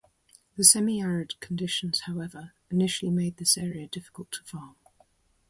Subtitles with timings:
[0.57, 4.75] The semi-arid conditions, however, initially made this area difficult to farm.